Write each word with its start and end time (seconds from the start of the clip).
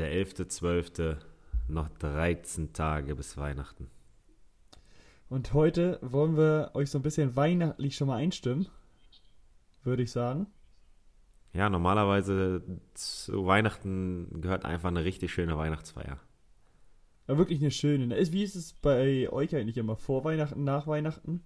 Der 0.00 0.14
11.12. 0.14 1.18
noch 1.68 1.90
13 1.98 2.72
Tage 2.72 3.14
bis 3.14 3.36
Weihnachten. 3.36 3.90
Und 5.28 5.52
heute 5.52 5.98
wollen 6.00 6.38
wir 6.38 6.70
euch 6.72 6.90
so 6.90 6.98
ein 6.98 7.02
bisschen 7.02 7.36
weihnachtlich 7.36 7.96
schon 7.96 8.08
mal 8.08 8.16
einstimmen, 8.16 8.66
würde 9.84 10.02
ich 10.02 10.10
sagen. 10.10 10.46
Ja, 11.52 11.68
normalerweise 11.68 12.62
zu 12.94 13.44
Weihnachten 13.44 14.40
gehört 14.40 14.64
einfach 14.64 14.88
eine 14.88 15.04
richtig 15.04 15.34
schöne 15.34 15.58
Weihnachtsfeier. 15.58 16.18
Ja, 17.28 17.36
wirklich 17.36 17.60
eine 17.60 17.70
schöne. 17.70 18.08
Wie 18.32 18.42
ist 18.42 18.54
es 18.54 18.72
bei 18.72 19.30
euch 19.30 19.54
eigentlich 19.54 19.76
immer? 19.76 19.96
Vor 19.96 20.24
Weihnachten, 20.24 20.64
nach 20.64 20.86
Weihnachten? 20.86 21.42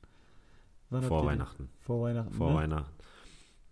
Vor 0.91 1.27
Weihnachten. 1.27 1.71
Vor 1.81 2.03
Weihnachten. 2.05 2.35
Vor 2.35 2.51
ne? 2.51 2.55
Weihnachten. 2.55 2.95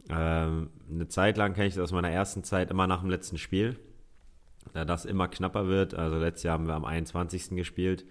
Ähm, 0.09 0.71
eine 0.91 1.07
Zeit 1.07 1.37
lang 1.37 1.55
kenne 1.55 1.69
ich 1.69 1.75
das 1.75 1.85
aus 1.85 1.93
meiner 1.93 2.11
ersten 2.11 2.43
Zeit 2.43 2.73
immer 2.73 2.89
nach 2.89 3.03
dem 3.03 3.11
letzten 3.11 3.39
Spiel. 3.39 3.79
Da 4.73 4.85
das 4.85 5.05
immer 5.05 5.29
knapper 5.29 5.69
wird. 5.69 5.95
Also 5.95 6.19
letztes 6.19 6.45
Jahr 6.45 6.55
haben 6.55 6.67
wir 6.67 6.75
am 6.75 6.85
21. 6.85 7.51
gespielt, 7.51 8.07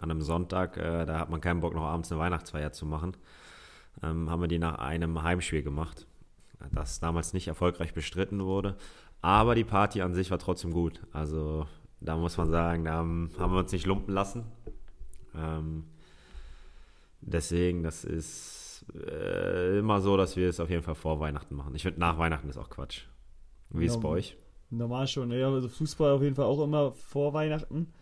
an 0.00 0.10
einem 0.10 0.22
Sonntag. 0.22 0.76
Äh, 0.76 1.06
da 1.06 1.18
hat 1.18 1.30
man 1.30 1.40
keinen 1.40 1.60
Bock, 1.60 1.74
noch 1.74 1.84
abends 1.84 2.10
eine 2.10 2.20
Weihnachtsfeier 2.20 2.72
zu 2.72 2.86
machen. 2.86 3.16
Ähm, 4.02 4.30
haben 4.30 4.40
wir 4.40 4.48
die 4.48 4.58
nach 4.58 4.78
einem 4.78 5.22
Heimspiel 5.22 5.62
gemacht. 5.62 6.06
Das 6.72 7.00
damals 7.00 7.32
nicht 7.32 7.48
erfolgreich 7.48 7.94
bestritten 7.94 8.44
wurde. 8.44 8.76
Aber 9.20 9.54
die 9.54 9.64
Party 9.64 10.02
an 10.02 10.14
sich 10.14 10.30
war 10.30 10.38
trotzdem 10.38 10.72
gut. 10.72 11.00
Also 11.12 11.66
da 12.00 12.16
muss 12.16 12.36
man 12.36 12.50
sagen, 12.50 12.84
da 12.84 12.92
haben, 12.92 13.30
haben 13.38 13.52
wir 13.52 13.60
uns 13.60 13.72
nicht 13.72 13.86
lumpen 13.86 14.12
lassen. 14.12 14.44
Ähm, 15.34 15.84
deswegen, 17.20 17.82
das 17.82 18.04
ist 18.04 18.84
äh, 18.94 19.78
immer 19.78 20.00
so, 20.00 20.16
dass 20.16 20.36
wir 20.36 20.48
es 20.48 20.60
auf 20.60 20.70
jeden 20.70 20.82
Fall 20.82 20.94
vor 20.94 21.20
Weihnachten 21.20 21.54
machen. 21.54 21.74
Ich 21.74 21.82
finde, 21.82 22.00
nach 22.00 22.18
Weihnachten 22.18 22.48
ist 22.48 22.58
auch 22.58 22.70
Quatsch. 22.70 23.04
Wie 23.70 23.86
ist 23.86 23.92
es 23.92 24.00
bei 24.00 24.08
euch? 24.08 24.36
Normal 24.76 25.06
schon. 25.06 25.30
Ja, 25.32 25.50
also 25.50 25.68
Fußball 25.68 26.12
auf 26.12 26.22
jeden 26.22 26.34
Fall 26.34 26.46
auch 26.46 26.62
immer 26.62 26.92
vor 26.92 27.32
Weihnachten. 27.32 27.92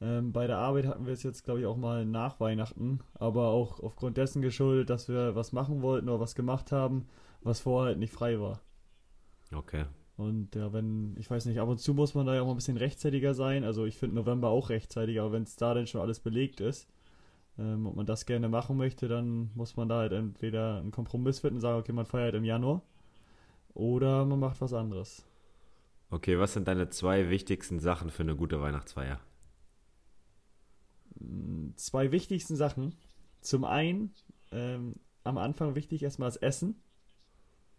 Ähm, 0.00 0.32
bei 0.32 0.46
der 0.46 0.58
Arbeit 0.58 0.86
hatten 0.86 1.06
wir 1.06 1.12
es 1.12 1.22
jetzt, 1.22 1.44
glaube 1.44 1.60
ich, 1.60 1.66
auch 1.66 1.76
mal 1.76 2.04
nach 2.04 2.40
Weihnachten. 2.40 3.00
Aber 3.14 3.48
auch 3.48 3.80
aufgrund 3.80 4.16
dessen 4.16 4.42
geschuldet, 4.42 4.90
dass 4.90 5.08
wir 5.08 5.34
was 5.34 5.52
machen 5.52 5.82
wollten 5.82 6.08
oder 6.08 6.20
was 6.20 6.34
gemacht 6.34 6.72
haben, 6.72 7.06
was 7.42 7.60
vorher 7.60 7.88
halt 7.88 7.98
nicht 7.98 8.12
frei 8.12 8.40
war. 8.40 8.60
Okay. 9.54 9.84
Und 10.16 10.54
ja, 10.54 10.72
wenn, 10.72 11.16
ich 11.18 11.30
weiß 11.30 11.46
nicht, 11.46 11.58
ab 11.58 11.68
und 11.68 11.78
zu 11.78 11.94
muss 11.94 12.14
man 12.14 12.26
da 12.26 12.34
ja 12.34 12.42
auch 12.42 12.46
mal 12.46 12.52
ein 12.52 12.56
bisschen 12.56 12.76
rechtzeitiger 12.76 13.34
sein. 13.34 13.64
Also 13.64 13.86
ich 13.86 13.96
finde 13.96 14.16
November 14.16 14.48
auch 14.48 14.70
rechtzeitig, 14.70 15.20
aber 15.20 15.32
wenn 15.32 15.44
es 15.44 15.56
da 15.56 15.74
dann 15.74 15.86
schon 15.86 16.00
alles 16.00 16.20
belegt 16.20 16.60
ist 16.60 16.88
ähm, 17.58 17.86
und 17.86 17.96
man 17.96 18.06
das 18.06 18.26
gerne 18.26 18.48
machen 18.48 18.76
möchte, 18.76 19.08
dann 19.08 19.50
muss 19.54 19.76
man 19.76 19.88
da 19.88 19.98
halt 19.98 20.12
entweder 20.12 20.78
einen 20.78 20.90
Kompromiss 20.90 21.40
finden 21.40 21.56
und 21.56 21.62
sagen, 21.62 21.78
okay, 21.78 21.92
man 21.92 22.06
feiert 22.06 22.34
im 22.34 22.44
Januar 22.44 22.82
oder 23.74 24.24
man 24.24 24.40
macht 24.40 24.60
was 24.60 24.72
anderes. 24.72 25.24
Okay, 26.12 26.38
was 26.38 26.52
sind 26.52 26.68
deine 26.68 26.90
zwei 26.90 27.30
wichtigsten 27.30 27.80
Sachen 27.80 28.10
für 28.10 28.22
eine 28.22 28.36
gute 28.36 28.60
Weihnachtsfeier? 28.60 29.18
Zwei 31.76 32.12
wichtigsten 32.12 32.54
Sachen. 32.54 32.94
Zum 33.40 33.64
einen, 33.64 34.12
ähm, 34.50 34.92
am 35.24 35.38
Anfang 35.38 35.74
wichtig 35.74 36.02
erstmal 36.02 36.28
das 36.28 36.36
Essen. 36.36 36.76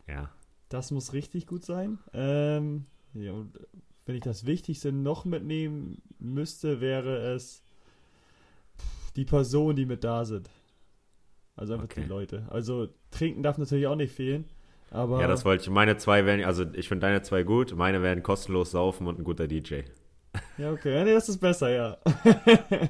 Ja. 0.07 0.31
Das 0.67 0.89
muss 0.89 1.13
richtig 1.13 1.45
gut 1.45 1.63
sein. 1.63 1.99
Ähm, 2.11 2.87
ja, 3.13 3.33
und 3.33 3.59
wenn 4.05 4.15
ich 4.15 4.23
das 4.23 4.47
Wichtigste 4.47 4.91
noch 4.91 5.25
mitnehmen 5.25 6.01
müsste, 6.17 6.81
wäre 6.81 7.35
es 7.35 7.61
die 9.15 9.25
Personen, 9.25 9.75
die 9.75 9.85
mit 9.85 10.03
da 10.03 10.25
sind. 10.25 10.49
Also 11.55 11.73
einfach 11.73 11.85
Okay. 11.85 12.01
die 12.01 12.09
Leute. 12.09 12.47
Also 12.49 12.87
trinken 13.11 13.43
darf 13.43 13.59
natürlich 13.59 13.85
auch 13.85 13.95
nicht 13.95 14.11
fehlen. 14.11 14.45
Aber 14.93 15.19
Ja, 15.19 15.27
das 15.27 15.43
wollte 15.43 15.63
ich. 15.63 15.69
Meine 15.69 15.97
zwei 15.97 16.25
wären, 16.25 16.43
also 16.43 16.65
ich 16.73 16.87
finde 16.87 17.07
deine 17.07 17.21
zwei 17.23 17.43
gut. 17.43 17.75
Meine 17.75 18.01
wären 18.01 18.21
kostenlos 18.23 18.71
saufen 18.71 19.07
und 19.07 19.19
ein 19.19 19.23
guter 19.23 19.47
DJ. 19.47 19.81
ja, 20.57 20.71
okay. 20.71 20.95
Ja, 20.95 21.03
nee, 21.03 21.13
das 21.13 21.29
ist 21.29 21.39
besser, 21.39 21.69
ja. 21.69 21.97
Nee, 22.73 22.89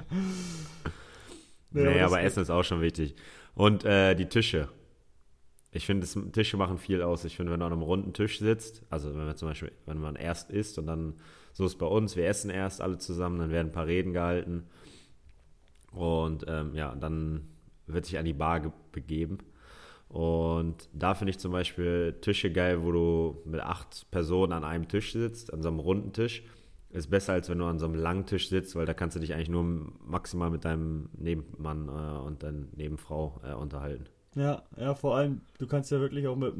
Nee, 1.70 2.00
aber. 2.00 2.20
Essen 2.20 2.42
ist 2.42 2.50
auch 2.50 2.62
schon 2.62 2.80
wichtig. 2.80 3.14
Und 3.54 3.84
äh, 3.84 4.14
die 4.14 4.26
Tische. 4.26 4.68
Ich 5.72 5.86
finde, 5.86 6.06
Tische 6.30 6.56
machen 6.56 6.78
viel 6.78 7.02
aus. 7.02 7.24
Ich 7.24 7.36
finde, 7.36 7.50
wenn 7.52 7.60
du 7.60 7.66
an 7.66 7.72
einem 7.72 7.82
runden 7.82 8.12
Tisch 8.12 8.38
sitzt, 8.38 8.82
also 8.90 9.10
wenn 9.14 9.26
man 9.26 9.36
zum 9.36 9.48
Beispiel, 9.48 9.72
wenn 9.86 9.98
man 9.98 10.14
erst 10.14 10.50
isst 10.50 10.78
und 10.78 10.86
dann, 10.86 11.14
so 11.52 11.64
ist 11.64 11.72
es 11.72 11.78
bei 11.78 11.86
uns, 11.86 12.14
wir 12.14 12.26
essen 12.28 12.50
erst 12.50 12.80
alle 12.80 12.98
zusammen, 12.98 13.38
dann 13.40 13.50
werden 13.50 13.68
ein 13.68 13.72
paar 13.72 13.86
Reden 13.86 14.12
gehalten. 14.12 14.68
Und 15.90 16.44
ähm, 16.48 16.74
ja, 16.74 16.94
dann 16.94 17.48
wird 17.86 18.04
sich 18.06 18.18
an 18.18 18.24
die 18.24 18.32
Bar 18.34 18.60
ge- 18.60 18.70
begeben. 18.92 19.38
Und 20.14 20.88
da 20.92 21.16
finde 21.16 21.32
ich 21.32 21.40
zum 21.40 21.50
Beispiel 21.50 22.14
Tische 22.20 22.52
geil, 22.52 22.84
wo 22.84 22.92
du 22.92 23.42
mit 23.46 23.60
acht 23.60 24.08
Personen 24.12 24.52
an 24.52 24.62
einem 24.62 24.86
Tisch 24.86 25.12
sitzt, 25.12 25.52
an 25.52 25.60
so 25.60 25.68
einem 25.68 25.80
runden 25.80 26.12
Tisch. 26.12 26.44
Ist 26.90 27.10
besser, 27.10 27.32
als 27.32 27.48
wenn 27.48 27.58
du 27.58 27.64
an 27.64 27.80
so 27.80 27.86
einem 27.86 27.96
langen 27.96 28.24
Tisch 28.24 28.48
sitzt, 28.48 28.76
weil 28.76 28.86
da 28.86 28.94
kannst 28.94 29.16
du 29.16 29.20
dich 29.20 29.34
eigentlich 29.34 29.48
nur 29.48 29.64
maximal 30.06 30.50
mit 30.50 30.64
deinem 30.64 31.08
Nebenmann 31.18 31.88
äh, 31.88 32.18
und 32.24 32.44
deiner 32.44 32.64
Nebenfrau 32.76 33.40
äh, 33.42 33.54
unterhalten. 33.54 34.04
Ja, 34.36 34.62
ja, 34.76 34.94
vor 34.94 35.16
allem, 35.16 35.40
du 35.58 35.66
kannst 35.66 35.90
ja 35.90 35.98
wirklich 35.98 36.28
auch 36.28 36.36
mit, 36.36 36.54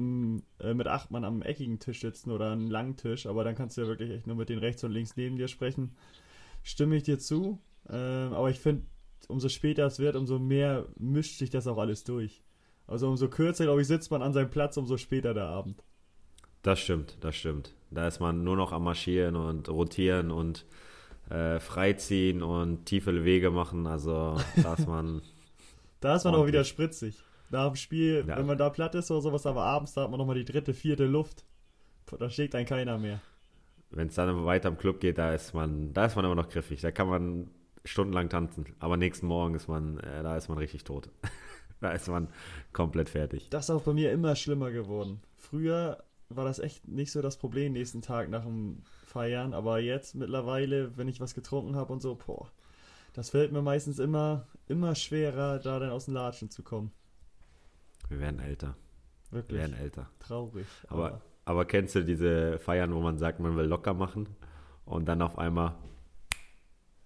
äh, 0.59 0.75
mit 0.75 0.89
acht 0.89 1.13
Mann 1.13 1.25
am 1.25 1.41
eckigen 1.41 1.79
Tisch 1.79 2.01
sitzen 2.01 2.33
oder 2.33 2.51
einem 2.51 2.69
langen 2.69 2.97
Tisch, 2.97 3.25
aber 3.25 3.45
dann 3.45 3.55
kannst 3.55 3.77
du 3.77 3.83
ja 3.83 3.87
wirklich 3.87 4.11
echt 4.11 4.27
nur 4.27 4.35
mit 4.35 4.49
den 4.49 4.59
rechts 4.59 4.83
und 4.83 4.91
links 4.91 5.17
neben 5.17 5.37
dir 5.37 5.47
sprechen. 5.47 5.95
Stimme 6.65 6.97
ich 6.97 7.05
dir 7.05 7.21
zu, 7.21 7.61
ähm, 7.89 8.33
aber 8.33 8.51
ich 8.51 8.59
finde, 8.59 8.83
umso 9.29 9.49
später 9.49 9.87
es 9.87 10.01
wird, 10.01 10.17
umso 10.17 10.41
mehr 10.41 10.89
mischt 10.99 11.39
sich 11.39 11.51
das 11.51 11.69
auch 11.69 11.79
alles 11.79 12.03
durch. 12.03 12.43
Also 12.87 13.09
umso 13.09 13.29
kürzer, 13.29 13.65
glaube 13.65 13.81
ich, 13.81 13.87
sitzt 13.87 14.11
man 14.11 14.23
an 14.23 14.33
seinem 14.33 14.51
Platz, 14.51 14.77
umso 14.77 14.97
später 14.97 15.33
der 15.35 15.47
Abend. 15.47 15.83
Das 16.63 16.81
stimmt, 16.81 17.17
das 17.21 17.37
stimmt. 17.37 17.75
Da 17.91 18.07
ist 18.09 18.21
man 18.21 18.45
nur 18.45 18.57
noch 18.57 18.73
am 18.73 18.85
Marschieren 18.85 19.37
und 19.37 19.69
rotieren 19.69 20.31
und 20.31 20.65
äh, 21.31 21.61
freiziehen 21.61 22.43
und 22.43 22.87
tiefe 22.87 23.25
Wege 23.25 23.51
machen. 23.51 23.87
Also 23.87 24.39
da 24.63 24.75
ist 24.75 24.87
man. 24.89 25.23
Da 26.01 26.17
ist 26.17 26.25
man 26.25 26.35
auch 26.35 26.47
wieder 26.47 26.65
spritzig. 26.65 27.17
Nach 27.49 27.67
dem 27.69 27.77
Spiel, 27.77 28.27
Ja. 28.29 28.37
wenn 28.37 28.45
man 28.45 28.59
da 28.59 28.69
platt 28.69 28.95
ist 28.95 29.11
oder 29.11 29.23
sowas, 29.23 29.47
aber 29.47 29.63
abends, 29.63 29.95
da 29.95 30.03
hat 30.03 30.11
man 30.11 30.19
nochmal 30.19 30.35
die 30.37 30.45
dritte, 30.45 30.75
vierte 30.75 31.07
Luft. 31.07 31.47
Da 32.19 32.29
schlägt 32.29 32.55
einen 32.55 32.67
keiner 32.67 32.99
mehr. 32.99 33.21
Wenn 33.91 34.09
es 34.09 34.15
dann 34.15 34.45
weiter 34.45 34.69
im 34.69 34.77
Club 34.77 35.01
geht, 35.01 35.17
da 35.17 35.33
ist 35.33 35.55
man, 35.55 35.95
da 35.95 36.05
ist 36.05 36.15
man 36.17 36.27
immer 36.27 36.35
noch 36.35 36.51
griffig. 36.51 36.83
Da 36.83 36.91
kann 36.91 37.09
man 37.09 37.49
stundenlang 37.87 38.29
tanzen. 38.29 38.67
Aber 38.81 38.99
nächsten 38.99 39.27
Morgen 39.27 39.55
ist 39.55 39.67
man, 39.67 39.97
äh, 40.01 40.23
da 40.23 40.37
ist 40.37 40.49
man 40.51 40.59
richtig 40.59 40.85
tot. 40.85 41.09
da 41.85 41.93
ist 41.93 42.09
man 42.09 42.29
komplett 42.73 43.11
fertig. 43.11 43.49
Das 43.51 43.67
ist 43.67 43.71
auch 43.71 43.83
bei 43.83 43.93
mir 43.93 44.11
immer 44.11 44.35
schlimmer 44.37 44.71
geworden. 44.71 45.21
Früher 45.37 46.03
war 46.31 46.47
das 46.47 46.59
echt 46.59 46.89
nicht 46.89 47.13
so 47.13 47.21
das 47.21 47.37
Problem 47.37 47.75
nächsten 47.75 48.01
Tag 48.01 48.31
nach 48.31 48.45
dem 48.45 48.83
Feiern, 49.05 49.53
aber 49.53 49.81
jetzt 49.81 50.15
mittlerweile, 50.15 50.97
wenn 50.97 51.09
ich 51.09 51.21
was 51.21 51.35
getrunken 51.35 51.77
habe 51.77 51.93
und 51.93 52.01
so, 52.01 52.15
boah, 52.15 52.51
das 53.13 53.31
fällt 53.31 53.53
mir 53.53 53.61
meistens 53.61 53.99
immer, 53.99 54.47
immer 54.67 54.95
schwerer, 54.95 55.59
da 55.59 55.79
dann 55.79 55.91
aus 55.91 56.07
den 56.07 56.15
Latschen 56.15 56.51
zu 56.51 56.63
kommen. 56.63 56.91
Wir 58.09 58.19
werden 58.19 58.41
älter. 58.41 58.77
Wir 59.31 59.41
Wirklich 59.41 59.61
werden 59.61 59.77
älter. 59.77 60.09
traurig. 60.19 60.67
Aber, 60.89 61.21
aber 61.45 61.67
kennst 61.67 61.95
du 61.95 62.03
diese 62.03 62.59
Feiern, 62.59 62.95
wo 62.95 63.01
man 63.01 63.19
sagt, 63.19 63.41
man 63.41 63.57
will 63.57 63.67
locker 63.67 63.93
machen 63.93 64.29
und 64.87 65.05
dann 65.07 65.21
auf 65.21 65.37
einmal 65.39 65.75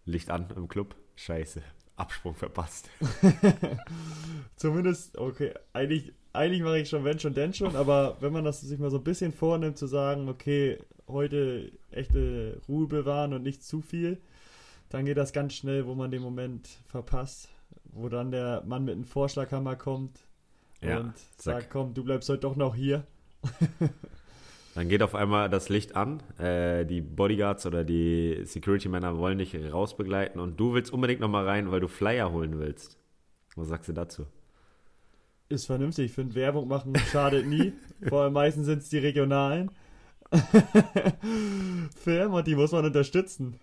Licht 0.05 0.31
an 0.31 0.49
im 0.55 0.69
Club? 0.69 0.95
Scheiße. 1.17 1.63
Absprung 1.99 2.35
verpasst. 2.35 2.89
Zumindest, 4.57 5.17
okay, 5.19 5.53
eigentlich, 5.73 6.13
eigentlich 6.33 6.63
mache 6.63 6.79
ich 6.81 6.89
schon 6.89 7.05
wenn 7.05 7.19
schon, 7.19 7.35
denn 7.35 7.53
schon, 7.55 7.77
aber 7.77 8.17
wenn 8.21 8.33
man 8.33 8.45
das 8.45 8.61
sich 8.61 8.79
mal 8.79 8.91
so 8.91 8.99
ein 8.99 9.05
bisschen 9.05 9.33
vornimmt, 9.33 9.79
zu 9.79 9.87
sagen, 9.87 10.29
okay, 10.29 10.79
heute 11.07 11.73
echte 11.91 12.61
Ruhe 12.69 12.87
bewahren 12.87 13.33
und 13.33 13.43
nicht 13.43 13.63
zu 13.63 13.81
viel, 13.81 14.19
dann 14.91 15.05
geht 15.05 15.17
das 15.17 15.33
ganz 15.33 15.55
schnell, 15.55 15.87
wo 15.87 15.95
man 15.95 16.11
den 16.11 16.23
Moment 16.23 16.69
verpasst, 16.87 17.49
wo 17.85 18.09
dann 18.09 18.31
der 18.31 18.63
Mann 18.67 18.85
mit 18.85 18.95
einem 18.95 19.05
Vorschlaghammer 19.05 19.77
kommt 19.77 20.21
Ja, 20.83 21.01
und 21.01 21.15
zack. 21.37 21.61
sagt, 21.63 21.71
komm, 21.71 21.95
du 21.95 22.05
bleibst 22.05 22.29
heute 22.29 22.41
doch 22.41 22.57
noch 22.57 22.75
hier. 22.75 23.07
Dann 24.79 24.89
geht 24.89 25.03
auf 25.03 25.17
einmal 25.17 25.49
das 25.49 25.69
Licht 25.71 25.97
an. 25.97 26.23
Äh, 26.39 26.87
die 26.87 27.01
Bodyguards 27.01 27.67
oder 27.67 27.83
die 27.83 28.43
Security-Männer 28.45 29.19
wollen 29.19 29.39
dich 29.39 29.57
rausbegleiten 29.73 30.41
und 30.41 30.61
du 30.61 30.73
willst 30.73 30.93
unbedingt 30.93 31.19
nochmal 31.19 31.49
rein, 31.49 31.73
weil 31.73 31.81
du 31.81 31.89
Flyer 31.89 32.31
holen 32.31 32.61
willst. 32.61 32.97
Was 33.57 33.67
sagst 33.67 33.89
du 33.89 33.93
dazu? 33.93 34.27
Ist 35.49 35.67
vernünftig, 35.67 36.05
ich 36.05 36.13
finde, 36.13 36.37
Werbung 36.37 36.69
machen 36.69 36.95
schadet 37.11 37.45
nie. 37.45 37.73
Vor 38.09 38.23
allem 38.23 38.35
meistens 38.35 38.67
sind 38.67 38.79
es 38.79 38.89
die 38.89 38.99
regionalen 38.99 39.73
und 40.31 40.47
die 42.47 42.55
muss 42.55 42.71
man 42.71 42.85
unterstützen. 42.85 43.59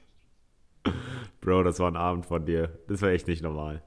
Bro, 1.39 1.63
das 1.63 1.79
war 1.79 1.89
ein 1.89 1.95
Abend 1.95 2.25
von 2.25 2.45
dir. 2.45 2.77
Das 2.89 3.01
war 3.01 3.11
echt 3.11 3.29
nicht 3.29 3.41
normal. 3.41 3.83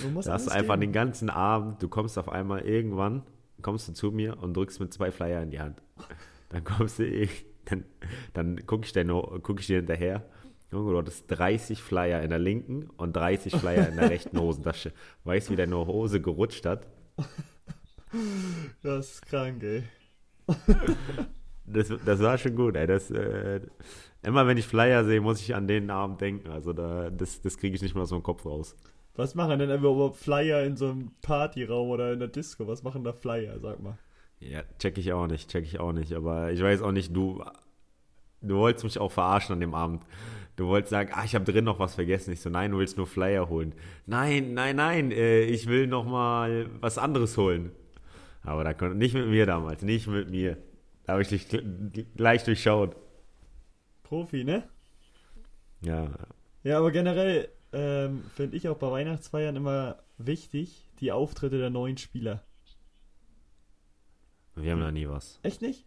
Du 0.00 0.08
alles 0.16 0.48
einfach 0.48 0.76
geben. 0.76 0.80
den 0.80 0.92
ganzen 0.92 1.28
Abend, 1.28 1.82
du 1.82 1.88
kommst 1.88 2.16
auf 2.16 2.30
einmal 2.30 2.62
irgendwann, 2.62 3.24
kommst 3.60 3.88
du 3.88 3.92
zu 3.92 4.10
mir 4.10 4.42
und 4.42 4.56
drückst 4.56 4.80
mit 4.80 4.94
zwei 4.94 5.10
Flyer 5.10 5.42
in 5.42 5.50
die 5.50 5.60
Hand. 5.60 5.82
Dann 6.50 6.64
kommst 6.64 6.98
du, 6.98 7.04
eh- 7.06 7.28
dann, 7.64 7.84
dann 8.34 8.60
guck 8.66 8.84
ich, 8.84 8.92
dir 8.92 9.04
guck 9.42 9.60
ich 9.60 9.66
dir 9.66 9.76
hinterher. 9.78 10.28
Junge, 10.70 10.92
du 10.92 10.98
hattest 10.98 11.24
30 11.28 11.82
Flyer 11.82 12.22
in 12.22 12.30
der 12.30 12.38
linken 12.38 12.88
und 12.96 13.14
30 13.14 13.56
Flyer 13.56 13.88
in 13.88 13.96
der 13.96 14.10
rechten 14.10 14.38
Hosentasche. 14.38 14.92
Weißt 15.24 15.48
du, 15.48 15.52
wie 15.52 15.56
deine 15.56 15.76
Hose 15.76 16.20
gerutscht 16.20 16.66
hat? 16.66 16.86
Das 18.82 19.06
ist 19.10 19.26
krank, 19.26 19.62
ey. 19.62 19.84
Das, 21.72 21.86
das 22.04 22.18
war 22.20 22.36
schon 22.36 22.56
gut, 22.56 22.74
ey. 22.74 22.86
Das, 22.88 23.12
äh, 23.12 23.60
Immer 24.22 24.46
wenn 24.46 24.58
ich 24.58 24.66
Flyer 24.66 25.04
sehe, 25.04 25.20
muss 25.20 25.40
ich 25.40 25.54
an 25.54 25.66
den 25.66 25.90
Abend 25.90 26.20
denken. 26.20 26.50
Also 26.50 26.72
da, 26.72 27.10
das, 27.10 27.40
das 27.40 27.56
kriege 27.56 27.74
ich 27.74 27.82
nicht 27.82 27.94
mehr 27.94 28.02
aus 28.02 28.10
meinem 28.10 28.22
Kopf 28.22 28.44
raus. 28.44 28.76
Was 29.16 29.34
machen 29.34 29.58
denn 29.58 29.70
überhaupt 29.70 30.16
Flyer 30.16 30.64
in 30.64 30.76
so 30.76 30.90
einem 30.90 31.12
Partyraum 31.22 31.88
oder 31.90 32.12
in 32.12 32.18
der 32.18 32.28
Disco? 32.28 32.66
Was 32.66 32.82
machen 32.82 33.02
da 33.04 33.12
Flyer, 33.12 33.58
sag 33.60 33.80
mal? 33.80 33.98
Ja, 34.40 34.62
check 34.78 34.98
ich 34.98 35.12
auch 35.12 35.26
nicht, 35.26 35.50
check 35.50 35.64
ich 35.64 35.78
auch 35.78 35.92
nicht. 35.92 36.12
Aber 36.14 36.50
ich 36.50 36.62
weiß 36.62 36.82
auch 36.82 36.92
nicht, 36.92 37.14
du, 37.14 37.44
du 38.40 38.56
wolltest 38.56 38.84
mich 38.84 38.98
auch 38.98 39.12
verarschen 39.12 39.52
an 39.52 39.60
dem 39.60 39.74
Abend. 39.74 40.02
Du 40.56 40.66
wolltest 40.66 40.90
sagen, 40.90 41.10
ah, 41.14 41.24
ich 41.24 41.34
habe 41.34 41.50
drin 41.50 41.64
noch 41.64 41.78
was 41.78 41.94
vergessen. 41.94 42.32
Ich 42.32 42.40
so, 42.40 42.50
nein, 42.50 42.72
du 42.72 42.78
willst 42.78 42.96
nur 42.96 43.06
Flyer 43.06 43.48
holen. 43.48 43.74
Nein, 44.06 44.54
nein, 44.54 44.76
nein, 44.76 45.10
äh, 45.10 45.42
ich 45.42 45.68
will 45.68 45.86
noch 45.86 46.04
mal 46.04 46.68
was 46.80 46.98
anderes 46.98 47.36
holen. 47.36 47.72
Aber 48.42 48.64
da 48.64 48.74
konnte 48.74 48.96
nicht 48.96 49.14
mit 49.14 49.26
mir 49.28 49.46
damals, 49.46 49.82
nicht 49.82 50.06
mit 50.06 50.30
mir. 50.30 50.56
Da 51.04 51.14
habe 51.14 51.22
ich 51.22 51.28
dich 51.28 51.48
gleich 52.16 52.44
durchschaut. 52.44 52.96
Profi, 54.02 54.44
ne? 54.44 54.68
Ja. 55.82 56.10
Ja, 56.62 56.78
aber 56.78 56.90
generell 56.90 57.48
ähm, 57.72 58.24
finde 58.34 58.56
ich 58.56 58.68
auch 58.68 58.76
bei 58.76 58.90
Weihnachtsfeiern 58.90 59.56
immer 59.56 59.98
wichtig, 60.18 60.88
die 61.00 61.12
Auftritte 61.12 61.58
der 61.58 61.70
neuen 61.70 61.96
Spieler. 61.96 62.42
Wir 64.54 64.72
haben 64.72 64.80
da 64.80 64.90
nie 64.90 65.08
was. 65.08 65.38
Echt 65.42 65.62
nicht? 65.62 65.86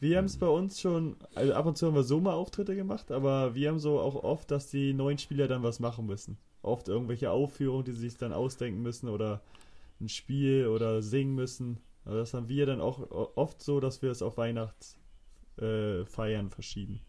Wir 0.00 0.18
haben 0.18 0.24
es 0.24 0.36
bei 0.36 0.48
uns 0.48 0.80
schon, 0.80 1.16
also 1.34 1.54
ab 1.54 1.64
und 1.64 1.78
zu 1.78 1.86
haben 1.86 1.94
wir 1.94 2.02
so 2.02 2.20
mal 2.20 2.32
Auftritte 2.32 2.74
gemacht, 2.74 3.12
aber 3.12 3.54
wir 3.54 3.68
haben 3.68 3.78
so 3.78 4.00
auch 4.00 4.16
oft, 4.16 4.50
dass 4.50 4.68
die 4.68 4.94
neuen 4.94 5.18
Spieler 5.18 5.46
dann 5.46 5.62
was 5.62 5.78
machen 5.78 6.06
müssen. 6.06 6.38
Oft 6.60 6.88
irgendwelche 6.88 7.30
Aufführungen, 7.30 7.84
die 7.84 7.92
sie 7.92 8.08
sich 8.08 8.18
dann 8.18 8.32
ausdenken 8.32 8.82
müssen 8.82 9.08
oder 9.08 9.42
ein 10.00 10.08
Spiel 10.08 10.66
oder 10.66 11.02
singen 11.02 11.36
müssen. 11.36 11.78
Also 12.04 12.18
das 12.18 12.34
haben 12.34 12.48
wir 12.48 12.66
dann 12.66 12.80
auch 12.80 13.10
oft 13.36 13.62
so, 13.62 13.78
dass 13.78 14.02
wir 14.02 14.10
es 14.10 14.22
auf 14.22 14.38
Weihnachtsfeiern 14.38 16.46
äh, 16.46 16.50
verschieben. 16.50 17.00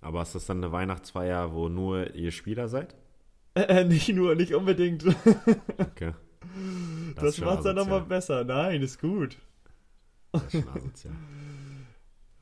Aber 0.00 0.22
ist 0.22 0.34
das 0.34 0.46
dann 0.46 0.58
eine 0.58 0.72
Weihnachtsfeier, 0.72 1.52
wo 1.52 1.68
nur 1.68 2.14
ihr 2.14 2.30
Spieler 2.30 2.68
seid? 2.68 2.94
Äh, 3.54 3.84
nicht 3.84 4.08
nur, 4.08 4.36
nicht 4.36 4.54
unbedingt. 4.54 5.04
okay. 5.78 6.14
Das, 7.16 7.36
das 7.36 7.44
macht 7.44 7.64
dann 7.64 7.76
nochmal 7.76 8.02
besser. 8.02 8.44
Nein, 8.44 8.82
ist 8.82 9.00
gut. 9.00 9.36
Das 10.32 10.54
ist 10.54 10.62
schon 10.62 11.12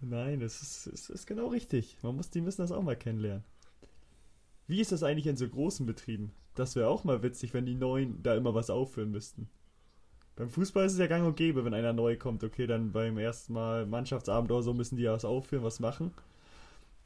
Nein, 0.00 0.40
das 0.40 0.62
ist, 0.62 0.86
ist, 0.86 1.10
ist 1.10 1.26
genau 1.26 1.48
richtig. 1.48 1.98
Man 2.02 2.16
muss, 2.16 2.30
die 2.30 2.40
müssen 2.40 2.62
das 2.62 2.70
auch 2.70 2.82
mal 2.82 2.96
kennenlernen. 2.96 3.44
Wie 4.68 4.80
ist 4.80 4.92
das 4.92 5.02
eigentlich 5.02 5.26
in 5.26 5.36
so 5.36 5.48
großen 5.48 5.86
Betrieben? 5.86 6.32
Das 6.54 6.76
wäre 6.76 6.88
auch 6.88 7.04
mal 7.04 7.22
witzig, 7.22 7.54
wenn 7.54 7.66
die 7.66 7.74
Neuen 7.74 8.22
da 8.22 8.34
immer 8.34 8.54
was 8.54 8.70
auffüllen 8.70 9.10
müssten. 9.10 9.48
Beim 10.36 10.50
Fußball 10.50 10.86
ist 10.86 10.92
es 10.92 10.98
ja 10.98 11.08
gang 11.08 11.26
und 11.26 11.36
gäbe, 11.36 11.64
wenn 11.64 11.74
einer 11.74 11.92
neu 11.92 12.16
kommt. 12.16 12.44
Okay, 12.44 12.68
dann 12.68 12.92
beim 12.92 13.18
ersten 13.18 13.54
Mal 13.54 13.86
Mannschaftsabend 13.86 14.52
oder 14.52 14.62
so 14.62 14.72
müssen 14.72 14.96
die 14.96 15.06
was 15.06 15.24
aufführen, 15.24 15.64
was 15.64 15.80
machen. 15.80 16.12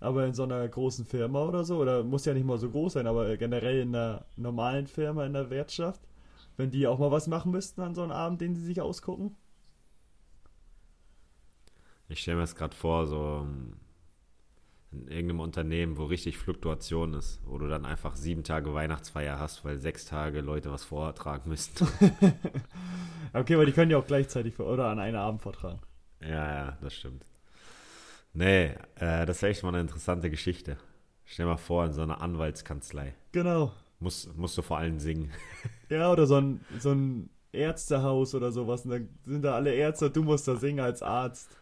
Aber 0.00 0.26
in 0.26 0.34
so 0.34 0.42
einer 0.42 0.68
großen 0.68 1.06
Firma 1.06 1.44
oder 1.44 1.64
so, 1.64 1.78
oder 1.78 2.02
muss 2.02 2.24
ja 2.26 2.34
nicht 2.34 2.44
mal 2.44 2.58
so 2.58 2.68
groß 2.68 2.94
sein, 2.94 3.06
aber 3.06 3.36
generell 3.38 3.80
in 3.80 3.94
einer 3.94 4.26
normalen 4.36 4.86
Firma, 4.86 5.24
in 5.24 5.32
der 5.32 5.48
Wirtschaft, 5.48 6.02
wenn 6.56 6.70
die 6.70 6.86
auch 6.86 6.98
mal 6.98 7.10
was 7.10 7.26
machen 7.28 7.52
müssten 7.52 7.80
an 7.80 7.94
so 7.94 8.02
einem 8.02 8.10
Abend, 8.12 8.40
den 8.40 8.54
sie 8.54 8.64
sich 8.64 8.80
ausgucken, 8.80 9.36
ich 12.12 12.20
stelle 12.20 12.36
mir 12.36 12.42
das 12.42 12.54
gerade 12.54 12.76
vor, 12.76 13.06
so 13.06 13.46
ähm, 13.46 13.74
in 14.92 15.08
irgendeinem 15.08 15.40
Unternehmen, 15.40 15.96
wo 15.96 16.04
richtig 16.04 16.36
Fluktuation 16.36 17.14
ist, 17.14 17.40
wo 17.46 17.58
du 17.58 17.66
dann 17.68 17.86
einfach 17.86 18.16
sieben 18.16 18.44
Tage 18.44 18.74
Weihnachtsfeier 18.74 19.38
hast, 19.38 19.64
weil 19.64 19.78
sechs 19.78 20.04
Tage 20.04 20.42
Leute 20.42 20.70
was 20.70 20.84
vortragen 20.84 21.48
müssen. 21.48 21.72
okay, 23.32 23.54
aber 23.54 23.66
die 23.66 23.72
können 23.72 23.90
ja 23.90 23.96
auch 23.96 24.06
gleichzeitig 24.06 24.58
oder 24.58 24.88
an 24.88 24.98
einem 24.98 25.16
Abend 25.16 25.40
vortragen. 25.40 25.80
Ja, 26.20 26.28
ja, 26.28 26.78
das 26.82 26.94
stimmt. 26.94 27.24
Nee, 28.34 28.74
äh, 28.96 29.26
das 29.26 29.42
wäre 29.42 29.50
echt 29.50 29.62
mal 29.62 29.70
eine 29.70 29.80
interessante 29.80 30.30
Geschichte. 30.30 30.76
Stell 31.24 31.46
dir 31.46 31.52
mal 31.52 31.56
vor, 31.56 31.86
in 31.86 31.92
so 31.92 32.02
einer 32.02 32.20
Anwaltskanzlei. 32.20 33.14
Genau. 33.32 33.72
Muss, 34.00 34.28
musst 34.36 34.58
du 34.58 34.62
vor 34.62 34.78
allem 34.78 34.98
singen. 34.98 35.32
Ja, 35.88 36.10
oder 36.10 36.26
so 36.26 36.36
ein, 36.36 36.64
so 36.78 36.92
ein 36.92 37.28
Ärztehaus 37.52 38.34
oder 38.34 38.50
sowas. 38.50 38.86
Und 38.86 38.92
dann 38.92 39.08
sind 39.26 39.42
da 39.42 39.54
alle 39.54 39.74
Ärzte, 39.74 40.10
du 40.10 40.22
musst 40.22 40.48
da 40.48 40.56
singen 40.56 40.80
als 40.80 41.02
Arzt. 41.02 41.58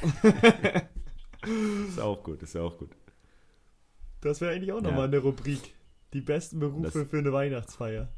ist 1.88 2.00
auch 2.00 2.22
gut, 2.22 2.42
ist 2.42 2.56
auch 2.56 2.76
gut. 2.78 2.90
Das 4.20 4.40
wäre 4.40 4.52
eigentlich 4.52 4.72
auch 4.72 4.80
nochmal 4.80 5.00
ja. 5.00 5.04
eine 5.04 5.18
Rubrik. 5.18 5.74
Die 6.12 6.20
besten 6.20 6.58
Berufe 6.58 7.00
das, 7.00 7.08
für 7.08 7.18
eine 7.18 7.32
Weihnachtsfeier. 7.32 8.08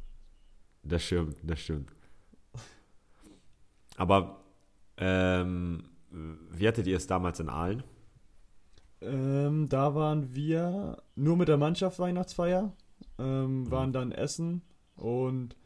Das 0.83 1.03
stimmt, 1.03 1.37
das 1.43 1.61
stimmt. 1.61 1.91
Aber 3.97 4.41
ähm, 4.97 5.85
wie 6.11 6.69
hattet 6.69 6.87
ihr 6.87 6.97
es 6.97 7.07
damals 7.07 7.41
in 7.41 7.49
Aalen? 7.49 7.83
Ähm, 9.01 9.69
da 9.69 9.95
waren 9.95 10.35
wir 10.35 11.03
nur 11.15 11.37
mit 11.37 11.49
der 11.49 11.57
Mannschaft 11.57 11.99
Weihnachtsfeier, 11.99 12.73
ähm, 13.19 13.61
mhm. 13.61 13.71
waren 13.71 13.93
dann 13.93 14.13
essen 14.13 14.63
und 14.97 15.57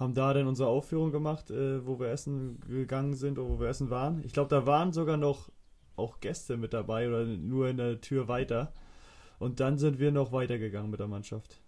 haben 0.00 0.14
da 0.14 0.32
dann 0.32 0.46
unsere 0.46 0.70
Aufführung 0.70 1.12
gemacht, 1.12 1.50
äh, 1.50 1.86
wo 1.86 2.00
wir 2.00 2.08
essen 2.08 2.58
gegangen 2.66 3.14
sind 3.14 3.38
oder 3.38 3.50
wo 3.50 3.60
wir 3.60 3.68
essen 3.68 3.90
waren. 3.90 4.24
Ich 4.24 4.32
glaube, 4.32 4.48
da 4.48 4.66
waren 4.66 4.92
sogar 4.92 5.18
noch 5.18 5.50
auch 5.94 6.20
Gäste 6.20 6.56
mit 6.56 6.72
dabei 6.72 7.06
oder 7.06 7.26
nur 7.26 7.68
in 7.68 7.76
der 7.76 8.00
Tür 8.00 8.26
weiter. 8.26 8.72
Und 9.38 9.60
dann 9.60 9.76
sind 9.76 9.98
wir 9.98 10.10
noch 10.10 10.32
weitergegangen 10.32 10.90
mit 10.90 11.00
der 11.00 11.06
Mannschaft. 11.06 11.60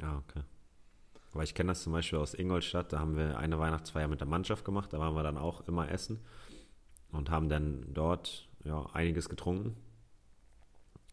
Ah, 0.00 0.16
okay. 0.16 0.42
Aber 1.34 1.42
ich 1.42 1.54
kenne 1.54 1.72
das 1.72 1.82
zum 1.82 1.92
Beispiel 1.92 2.18
aus 2.18 2.32
Ingolstadt, 2.32 2.92
da 2.92 3.00
haben 3.00 3.16
wir 3.16 3.36
eine 3.38 3.58
Weihnachtsfeier 3.58 4.08
mit 4.08 4.20
der 4.20 4.28
Mannschaft 4.28 4.64
gemacht, 4.64 4.92
da 4.92 4.98
waren 4.98 5.14
wir 5.14 5.22
dann 5.22 5.36
auch 5.36 5.66
immer 5.66 5.90
essen 5.90 6.20
und 7.10 7.28
haben 7.28 7.48
dann 7.48 7.84
dort 7.92 8.48
ja, 8.64 8.86
einiges 8.92 9.28
getrunken. 9.28 9.76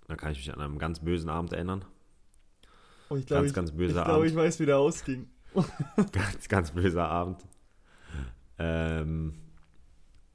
Da 0.08 0.16
kann 0.16 0.32
ich 0.32 0.38
mich 0.38 0.54
an 0.54 0.62
einen 0.62 0.80
ganz 0.80 1.00
bösen 1.00 1.30
Abend 1.30 1.54
erinnern. 1.54 1.86
Oh, 3.10 3.16
ich 3.18 3.26
glaube, 3.26 3.48
ich, 3.48 3.54
ganz 3.54 3.72
ich, 3.72 3.92
glaub, 3.92 4.24
ich 4.24 4.36
weiß, 4.36 4.60
wie 4.60 4.66
der 4.66 4.78
ausging. 4.78 5.28
ganz, 6.12 6.48
ganz 6.48 6.72
böser 6.72 7.08
Abend. 7.08 7.46
Ähm, 8.58 9.34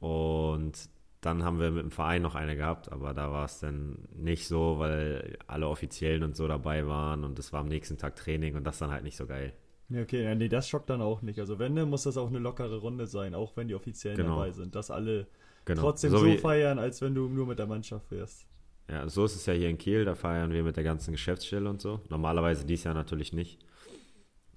und 0.01 0.89
dann 1.21 1.43
haben 1.43 1.59
wir 1.59 1.71
mit 1.71 1.83
dem 1.83 1.91
Verein 1.91 2.23
noch 2.23 2.35
eine 2.35 2.57
gehabt, 2.57 2.93
aber 2.93 3.13
da 3.13 3.33
war 3.33 3.47
es 3.47 3.61
dann 3.61 3.99
nicht 4.15 4.47
so, 4.47 4.79
weil 4.79 5.39
alle 5.47 5.69
Offiziellen 5.69 6.23
und 6.23 6.37
so 6.37 6.47
dabei 6.47 6.87
waren 6.87 7.25
und 7.25 7.39
es 7.39 7.53
war 7.53 7.61
am 7.61 7.69
nächsten 7.69 7.99
Tag 7.99 8.17
Training 8.17 8.55
und 8.55 8.65
das 8.65 8.79
dann 8.79 8.91
halt 8.91 9.03
nicht 9.03 9.17
so 9.17 9.27
geil. 9.27 9.53
Ja, 9.89 10.03
okay, 10.03 10.25
ja, 10.25 10.35
nee, 10.35 10.49
das 10.49 10.69
schockt 10.69 10.91
dann 10.91 11.01
auch 11.01 11.23
nicht. 11.23 11.39
Also 11.39 11.59
wenn, 11.59 11.75
dann 11.77 11.89
muss 11.89 12.05
das 12.05 12.17
auch 12.17 12.29
eine 12.29 12.39
lockere 12.39 12.79
Runde 12.79 13.07
sein, 13.07 13.35
auch 13.35 13.57
wenn 13.57 13.69
die 13.69 13.75
Offiziellen 13.75 14.17
genau. 14.17 14.37
dabei 14.37 14.51
sind, 14.53 14.75
dass 14.75 14.91
alle 14.91 15.27
genau. 15.65 15.83
trotzdem 15.83 16.11
so, 16.11 16.19
so 16.19 16.37
feiern, 16.37 16.79
als 16.79 17.01
wenn 17.03 17.15
du 17.15 17.29
nur 17.29 17.47
mit 17.47 17.59
der 17.59 17.67
Mannschaft 17.67 18.11
wärst. 18.11 18.47
Ja, 18.89 19.09
so 19.09 19.25
ist 19.25 19.35
es 19.35 19.47
ja 19.47 19.53
hier 19.53 19.69
in 19.69 19.79
Kiel, 19.79 20.05
da 20.05 20.15
feiern 20.15 20.53
wir 20.53 20.63
mit 20.63 20.77
der 20.77 20.85
ganzen 20.85 21.13
Geschäftsstelle 21.13 21.69
und 21.69 21.81
so. 21.81 22.01
Normalerweise 22.09 22.65
dies 22.65 22.85
Jahr 22.85 22.95
natürlich 22.95 23.33
nicht. 23.33 23.59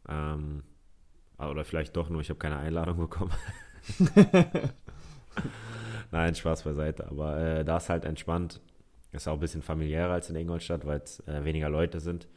Ähm, 0.09 0.63
oder 1.37 1.63
vielleicht 1.63 1.95
doch 1.95 2.09
nur, 2.09 2.21
ich 2.21 2.29
habe 2.29 2.39
keine 2.39 2.57
Einladung 2.57 2.97
bekommen. 2.97 3.31
Nein, 6.11 6.35
Spaß 6.35 6.63
beiseite. 6.63 7.07
Aber 7.07 7.37
äh, 7.37 7.63
da 7.63 7.77
ist 7.77 7.89
halt 7.89 8.05
entspannt. 8.05 8.61
Ist 9.11 9.27
auch 9.27 9.33
ein 9.33 9.39
bisschen 9.39 9.61
familiärer 9.61 10.13
als 10.13 10.29
in 10.29 10.35
Ingolstadt, 10.35 10.85
weil 10.85 10.99
es 10.99 11.25
äh, 11.27 11.43
weniger 11.45 11.69
Leute 11.69 11.99
sind. 11.99 12.27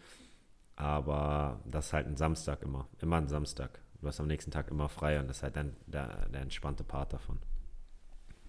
Aber 0.76 1.60
das 1.66 1.86
ist 1.86 1.92
halt 1.92 2.06
ein 2.06 2.16
Samstag 2.16 2.62
immer. 2.62 2.88
Immer 3.00 3.16
ein 3.16 3.28
Samstag. 3.28 3.80
Du 4.00 4.08
hast 4.08 4.20
am 4.20 4.26
nächsten 4.26 4.50
Tag 4.50 4.70
immer 4.70 4.88
frei 4.88 5.20
und 5.20 5.28
das 5.28 5.38
ist 5.38 5.42
halt 5.42 5.56
dann 5.56 5.76
der, 5.86 6.28
der 6.28 6.40
entspannte 6.40 6.84
Part 6.84 7.12
davon. 7.12 7.38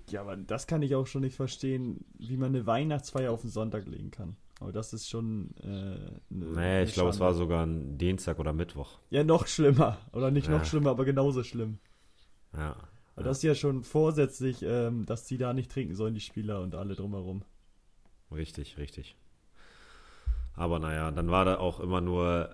Ja, 0.10 0.22
aber 0.22 0.36
das 0.36 0.68
kann 0.68 0.82
ich 0.82 0.96
auch 0.96 1.08
schon 1.08 1.22
nicht 1.22 1.36
verstehen, 1.36 2.06
wie 2.18 2.38
man 2.38 2.50
eine 2.50 2.66
Weihnachtsfeier 2.66 3.32
auf 3.32 3.42
den 3.42 3.50
Sonntag 3.50 3.86
legen 3.86 4.12
kann. 4.12 4.36
Aber 4.60 4.72
das 4.72 4.94
ist 4.94 5.10
schon. 5.10 5.56
Äh, 5.62 5.68
ne, 5.68 6.20
nee, 6.30 6.84
ich 6.84 6.94
glaube, 6.94 7.10
es 7.10 7.20
war 7.20 7.34
sogar 7.34 7.66
ein 7.66 7.98
Dienstag 7.98 8.40
oder 8.40 8.54
Mittwoch. 8.54 9.00
Ja, 9.10 9.24
noch 9.24 9.48
schlimmer. 9.48 9.98
Oder 10.14 10.32
nicht 10.32 10.48
ja. 10.48 10.58
noch 10.58 10.66
schlimmer, 10.66 10.92
aber 10.92 11.06
genauso 11.06 11.44
schlimm. 11.44 11.80
Ja. 12.56 12.76
Aber 13.16 13.26
das 13.26 13.38
ist 13.38 13.44
ja 13.44 13.56
schon 13.56 13.84
vorsätzlich, 13.84 14.64
ähm, 14.64 15.06
dass 15.06 15.26
die 15.26 15.38
da 15.38 15.54
nicht 15.54 15.72
trinken 15.72 15.96
sollen, 15.96 16.14
die 16.14 16.22
Spieler 16.22 16.62
und 16.62 16.76
alle 16.76 16.96
drumherum. 16.96 17.44
Richtig, 18.32 18.78
richtig. 18.78 19.16
Aber 20.56 20.80
naja, 20.80 21.12
dann 21.12 21.30
war 21.30 21.46
da 21.46 21.58
auch 21.58 21.80
immer 21.80 22.02
nur 22.02 22.50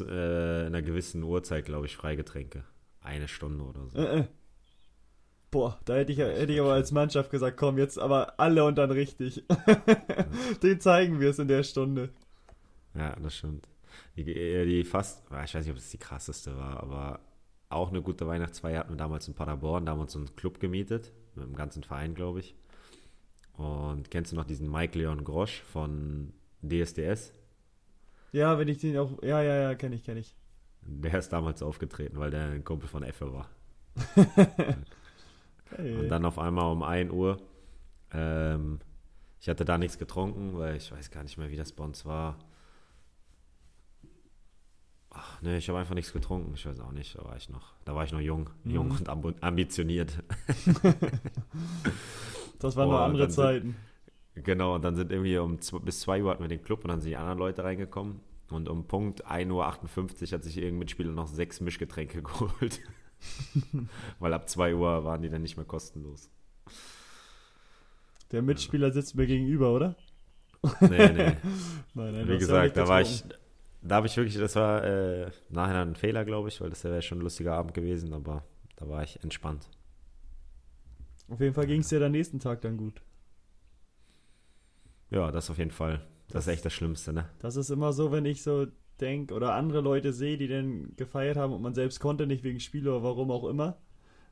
äh, 0.00 0.60
in 0.60 0.66
einer 0.66 0.82
gewissen 0.82 1.22
Uhrzeit, 1.22 1.64
glaube 1.64 1.86
ich, 1.86 1.96
Freigetränke. 1.96 2.64
Eine 3.00 3.28
Stunde 3.28 3.64
oder 3.64 3.88
so. 3.88 3.98
Äh, 3.98 4.20
äh. 4.20 4.24
Boah, 5.52 5.78
da 5.84 5.96
hätte 5.96 6.12
ich, 6.12 6.18
hätte 6.18 6.50
ich 6.50 6.60
aber 6.60 6.72
als 6.72 6.92
Mannschaft 6.92 7.30
gesagt, 7.30 7.58
komm, 7.58 7.76
jetzt 7.76 7.98
aber 7.98 8.40
alle 8.40 8.64
und 8.64 8.78
dann 8.78 8.90
richtig. 8.90 9.44
Den 10.62 10.80
zeigen 10.80 11.20
wir 11.20 11.28
es 11.28 11.38
in 11.38 11.46
der 11.46 11.62
Stunde. 11.62 12.08
Ja, 12.94 13.14
das 13.16 13.36
stimmt. 13.36 13.68
Die, 14.16 14.24
die 14.24 14.82
fast, 14.84 15.22
ich 15.26 15.54
weiß 15.54 15.66
nicht, 15.66 15.70
ob 15.70 15.76
es 15.76 15.90
die 15.90 15.98
krasseste 15.98 16.56
war, 16.56 16.82
aber 16.82 17.20
auch 17.68 17.90
eine 17.90 18.00
gute 18.00 18.26
Weihnachtsfeier 18.26 18.78
hatten 18.80 18.94
wir 18.94 18.96
damals 18.96 19.28
in 19.28 19.34
Paderborn. 19.34 19.84
Da 19.84 19.92
haben 19.92 19.98
wir 19.98 20.04
uns 20.04 20.16
einen 20.16 20.34
Club 20.36 20.58
gemietet, 20.58 21.12
mit 21.34 21.44
dem 21.44 21.54
ganzen 21.54 21.82
Verein, 21.82 22.14
glaube 22.14 22.40
ich. 22.40 22.54
Und 23.52 24.10
kennst 24.10 24.32
du 24.32 24.36
noch 24.36 24.46
diesen 24.46 24.70
Mike 24.70 24.98
Leon 24.98 25.22
Grosch 25.22 25.60
von 25.70 26.32
DSDS? 26.62 27.30
Ja, 28.32 28.58
wenn 28.58 28.68
ich 28.68 28.78
den 28.78 28.96
auch, 28.96 29.22
ja, 29.22 29.42
ja, 29.42 29.56
ja, 29.56 29.74
kenne 29.74 29.96
ich, 29.96 30.02
kenne 30.02 30.20
ich. 30.20 30.34
Der 30.80 31.18
ist 31.18 31.30
damals 31.30 31.62
aufgetreten, 31.62 32.18
weil 32.18 32.30
der 32.30 32.46
ein 32.46 32.64
Kumpel 32.64 32.88
von 32.88 33.02
Effe 33.02 33.34
war. 33.34 33.50
Hey. 35.76 35.96
Und 35.96 36.08
dann 36.08 36.24
auf 36.24 36.38
einmal 36.38 36.70
um 36.70 36.82
1 36.82 37.12
Uhr, 37.12 37.38
ähm, 38.12 38.80
Ich 39.40 39.48
hatte 39.48 39.64
da 39.64 39.76
nichts 39.78 39.98
getrunken, 39.98 40.56
weil 40.56 40.76
ich 40.76 40.92
weiß 40.92 41.10
gar 41.10 41.22
nicht 41.24 41.36
mehr, 41.36 41.50
wie 41.50 41.56
das 41.56 41.72
bei 41.72 41.82
uns 41.82 42.06
war. 42.06 42.38
Ach, 45.10 45.42
nee, 45.42 45.58
ich 45.58 45.68
habe 45.68 45.78
einfach 45.78 45.94
nichts 45.94 46.12
getrunken. 46.12 46.52
Ich 46.54 46.64
weiß 46.64 46.80
auch 46.80 46.92
nicht, 46.92 47.18
da 47.18 47.24
war 47.24 47.36
ich 47.36 47.50
noch, 47.50 47.74
da 47.84 47.94
war 47.94 48.04
ich 48.04 48.12
noch 48.12 48.20
jung, 48.20 48.48
mhm. 48.64 48.70
jung 48.70 48.90
und 48.90 49.08
ambitioniert. 49.42 50.22
das 52.58 52.76
waren 52.76 52.88
oh, 52.88 52.92
noch 52.92 53.00
andere 53.00 53.28
Zeiten. 53.28 53.76
Sind, 54.34 54.44
genau, 54.44 54.76
und 54.76 54.82
dann 54.82 54.94
sind 54.96 55.10
irgendwie 55.10 55.36
um 55.36 55.58
bis 55.84 56.00
2 56.00 56.22
Uhr 56.22 56.30
hatten 56.30 56.42
wir 56.42 56.48
den 56.48 56.62
Club 56.62 56.84
und 56.84 56.88
dann 56.88 57.00
sind 57.00 57.10
die 57.10 57.16
anderen 57.16 57.38
Leute 57.38 57.62
reingekommen. 57.64 58.20
Und 58.50 58.68
um 58.68 58.86
Punkt 58.86 59.26
1.58 59.26 59.50
Uhr 59.50 60.32
hat 60.32 60.44
sich 60.44 60.56
irgendein 60.56 60.78
Mitspieler 60.80 61.12
noch 61.12 61.26
sechs 61.26 61.60
Mischgetränke 61.60 62.22
geholt. 62.22 62.80
Weil 64.18 64.32
ab 64.32 64.48
2 64.48 64.74
Uhr 64.74 65.04
waren 65.04 65.22
die 65.22 65.28
dann 65.28 65.42
nicht 65.42 65.56
mehr 65.56 65.66
kostenlos. 65.66 66.30
Der 68.30 68.42
Mitspieler 68.42 68.90
sitzt 68.92 69.14
mir 69.14 69.26
gegenüber, 69.26 69.72
oder? 69.72 69.96
Nee, 70.80 70.88
nee. 70.88 71.12
nein, 71.94 72.12
nein, 72.12 72.28
Wie 72.28 72.38
gesagt, 72.38 72.76
da 72.76 72.88
war 72.88 73.00
ich, 73.00 73.24
da 73.82 73.96
habe 73.96 74.06
ich 74.06 74.16
wirklich, 74.16 74.36
das 74.36 74.56
war 74.56 74.84
äh, 74.84 75.30
nachher 75.50 75.82
ein 75.82 75.96
Fehler, 75.96 76.24
glaube 76.24 76.48
ich, 76.48 76.60
weil 76.60 76.70
das 76.70 76.84
wäre 76.84 77.02
schon 77.02 77.18
ein 77.18 77.22
lustiger 77.22 77.54
Abend 77.54 77.74
gewesen, 77.74 78.12
aber 78.12 78.44
da 78.76 78.88
war 78.88 79.02
ich 79.02 79.22
entspannt. 79.22 79.68
Auf 81.28 81.40
jeden 81.40 81.54
Fall 81.54 81.66
ging 81.66 81.80
es 81.80 81.88
dir 81.88 82.00
ja 82.00 82.06
am 82.06 82.12
nächsten 82.12 82.38
Tag 82.38 82.60
dann 82.62 82.76
gut. 82.76 83.02
Ja, 85.10 85.30
das 85.30 85.50
auf 85.50 85.58
jeden 85.58 85.70
Fall. 85.70 85.98
Das, 86.28 86.34
das, 86.34 86.46
ist 86.46 86.52
echt 86.54 86.64
das 86.64 86.72
Schlimmste, 86.72 87.12
ne? 87.12 87.28
Das 87.40 87.56
ist 87.56 87.70
immer 87.70 87.92
so, 87.92 88.12
wenn 88.12 88.24
ich 88.24 88.42
so 88.42 88.66
denke 89.02 89.34
oder 89.34 89.54
andere 89.54 89.80
Leute 89.80 90.12
sehe, 90.12 90.38
die 90.38 90.48
dann 90.48 90.94
gefeiert 90.96 91.36
haben 91.36 91.52
und 91.52 91.60
man 91.60 91.74
selbst 91.74 92.00
konnte 92.00 92.26
nicht 92.26 92.44
wegen 92.44 92.60
Spiel 92.60 92.88
oder 92.88 93.02
warum 93.02 93.30
auch 93.30 93.44
immer. 93.44 93.76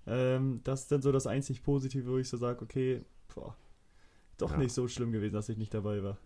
Ähm, 0.07 0.61
das 0.65 0.83
ist 0.83 0.93
dann 0.93 1.03
so 1.03 1.13
das 1.13 1.27
einzig 1.27 1.63
Positive, 1.63 2.11
wo 2.11 2.17
ich 2.17 2.29
so 2.29 2.37
sage, 2.37 2.63
okay, 2.63 3.05
boah, 3.35 3.57
doch 4.39 4.53
ja. 4.53 4.59
nicht 4.59 4.73
so 4.73 4.89
schlimm 4.89 5.13
gewesen, 5.13 5.35
dass 5.35 5.49
ich 5.49 5.59
nicht 5.59 5.75
dabei 5.75 6.03
war. 6.03 6.19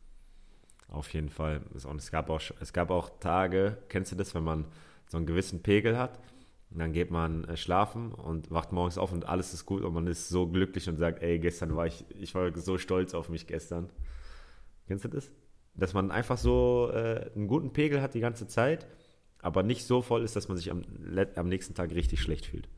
Auf 0.88 1.12
jeden 1.12 1.30
Fall. 1.30 1.62
Und 1.72 1.96
es 2.00 2.10
gab 2.10 2.30
auch, 2.30 2.40
es 2.60 2.72
gab 2.72 2.90
auch 2.90 3.18
Tage, 3.18 3.78
kennst 3.88 4.12
du 4.12 4.16
das, 4.16 4.34
wenn 4.34 4.44
man 4.44 4.66
so 5.08 5.16
einen 5.16 5.26
gewissen 5.26 5.62
Pegel 5.62 5.98
hat? 5.98 6.20
Und 6.70 6.80
dann 6.80 6.92
geht 6.92 7.10
man 7.10 7.44
äh, 7.44 7.56
schlafen 7.56 8.12
und 8.12 8.50
wacht 8.50 8.72
morgens 8.72 8.98
auf 8.98 9.12
und 9.12 9.26
alles 9.26 9.54
ist 9.54 9.64
gut 9.64 9.82
und 9.82 9.94
man 9.94 10.06
ist 10.06 10.28
so 10.28 10.46
glücklich 10.46 10.88
und 10.88 10.96
sagt, 10.96 11.22
ey, 11.22 11.38
gestern 11.38 11.74
war 11.76 11.86
ich, 11.86 12.04
ich 12.10 12.34
war 12.34 12.56
so 12.56 12.78
stolz 12.78 13.14
auf 13.14 13.28
mich 13.28 13.46
gestern. 13.46 13.90
Kennst 14.86 15.04
du 15.04 15.08
das? 15.08 15.30
Dass 15.76 15.92
man 15.92 16.10
einfach 16.10 16.38
so 16.38 16.90
äh, 16.92 17.30
einen 17.34 17.48
guten 17.48 17.72
Pegel 17.72 18.00
hat 18.00 18.14
die 18.14 18.20
ganze 18.20 18.46
Zeit, 18.46 18.86
aber 19.40 19.62
nicht 19.62 19.84
so 19.84 20.02
voll 20.02 20.22
ist, 20.22 20.36
dass 20.36 20.48
man 20.48 20.56
sich 20.56 20.70
am, 20.70 20.84
am 21.36 21.48
nächsten 21.48 21.74
Tag 21.74 21.90
richtig 21.90 22.20
schlecht 22.20 22.46
fühlt. 22.46 22.68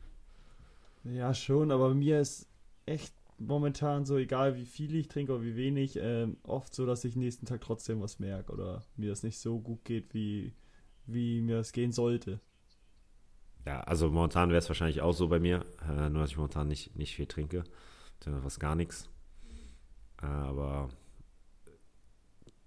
Ja, 1.04 1.34
schon, 1.34 1.70
aber 1.70 1.94
mir 1.94 2.20
ist 2.20 2.48
echt 2.86 3.14
momentan 3.38 4.06
so, 4.06 4.16
egal 4.16 4.56
wie 4.56 4.64
viel 4.64 4.94
ich 4.94 5.08
trinke 5.08 5.32
oder 5.32 5.42
wie 5.42 5.56
wenig, 5.56 5.98
ähm, 6.00 6.38
oft 6.42 6.74
so, 6.74 6.86
dass 6.86 7.04
ich 7.04 7.16
nächsten 7.16 7.46
Tag 7.46 7.60
trotzdem 7.60 8.00
was 8.00 8.18
merke 8.18 8.52
oder 8.52 8.82
mir 8.96 9.10
das 9.10 9.22
nicht 9.22 9.38
so 9.38 9.60
gut 9.60 9.84
geht, 9.84 10.14
wie, 10.14 10.54
wie 11.06 11.40
mir 11.40 11.58
das 11.58 11.72
gehen 11.72 11.92
sollte. 11.92 12.40
Ja, 13.66 13.80
also 13.80 14.10
momentan 14.10 14.50
wäre 14.50 14.58
es 14.58 14.68
wahrscheinlich 14.68 15.00
auch 15.00 15.12
so 15.12 15.28
bei 15.28 15.40
mir, 15.40 15.64
äh, 15.88 16.08
nur 16.08 16.22
dass 16.22 16.30
ich 16.30 16.36
momentan 16.36 16.68
nicht, 16.68 16.96
nicht 16.96 17.14
viel 17.14 17.26
trinke, 17.26 17.64
was 18.24 18.60
gar 18.60 18.74
nichts. 18.74 19.08
Äh, 20.22 20.26
aber 20.26 20.88